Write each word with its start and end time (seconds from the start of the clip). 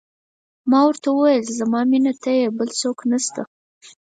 ما 0.69 0.79
ورته 0.87 1.07
وویل: 1.11 1.45
زما 1.59 1.81
مینه 1.91 2.13
ته 2.21 2.31
یې، 2.39 2.45
بل 2.57 2.69
څوک 2.79 2.97
نه 3.11 3.17
شته. 3.25 3.43